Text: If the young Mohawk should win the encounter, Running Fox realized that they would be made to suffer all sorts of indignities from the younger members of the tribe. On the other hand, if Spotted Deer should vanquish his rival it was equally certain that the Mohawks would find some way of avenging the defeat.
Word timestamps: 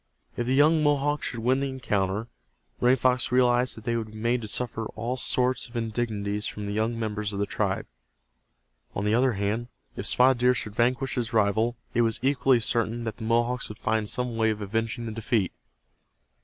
If 0.35 0.47
the 0.47 0.55
young 0.55 0.81
Mohawk 0.81 1.21
should 1.21 1.41
win 1.41 1.59
the 1.59 1.69
encounter, 1.69 2.27
Running 2.79 2.97
Fox 2.97 3.31
realized 3.31 3.77
that 3.77 3.83
they 3.83 3.95
would 3.95 4.07
be 4.13 4.17
made 4.17 4.41
to 4.41 4.47
suffer 4.47 4.87
all 4.95 5.15
sorts 5.15 5.67
of 5.69 5.75
indignities 5.77 6.47
from 6.47 6.65
the 6.65 6.71
younger 6.71 6.97
members 6.97 7.33
of 7.33 7.37
the 7.39 7.45
tribe. 7.45 7.85
On 8.95 9.05
the 9.05 9.13
other 9.13 9.33
hand, 9.33 9.67
if 9.95 10.07
Spotted 10.07 10.39
Deer 10.39 10.55
should 10.55 10.73
vanquish 10.73 11.13
his 11.13 11.33
rival 11.33 11.77
it 11.93 12.01
was 12.01 12.19
equally 12.23 12.59
certain 12.59 13.03
that 13.03 13.17
the 13.17 13.25
Mohawks 13.25 13.69
would 13.69 13.77
find 13.77 14.09
some 14.09 14.35
way 14.37 14.49
of 14.49 14.59
avenging 14.59 15.05
the 15.05 15.11
defeat. 15.11 15.51